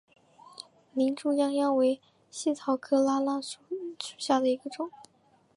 [0.95, 2.01] 林猪殃殃为
[2.31, 3.43] 茜草科拉拉藤
[4.01, 4.89] 属下的一个种。